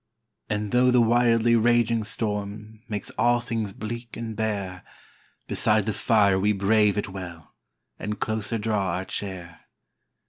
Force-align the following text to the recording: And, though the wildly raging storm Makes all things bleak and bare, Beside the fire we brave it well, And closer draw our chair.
And, 0.49 0.71
though 0.71 0.89
the 0.89 0.99
wildly 0.99 1.55
raging 1.55 2.03
storm 2.03 2.81
Makes 2.87 3.11
all 3.19 3.39
things 3.39 3.71
bleak 3.71 4.17
and 4.17 4.35
bare, 4.35 4.81
Beside 5.47 5.85
the 5.85 5.93
fire 5.93 6.39
we 6.39 6.53
brave 6.53 6.97
it 6.97 7.09
well, 7.09 7.53
And 7.99 8.19
closer 8.19 8.57
draw 8.57 8.95
our 8.95 9.05
chair. 9.05 9.59